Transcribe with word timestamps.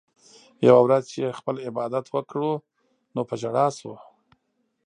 يوه 0.67 0.81
ورځ 0.85 1.03
چې 1.11 1.17
ئې 1.23 1.37
خپل 1.39 1.55
عبادت 1.67 2.05
وکړو 2.09 2.51
نو 3.13 3.21
پۀ 3.27 3.35
ژړا 3.41 3.67
شو 3.79 3.93